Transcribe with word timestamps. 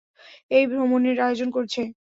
এই 0.51 0.65
ভ্রমনের 0.67 1.17
আয়োজন 1.21 1.49
করেছে। 1.51 1.81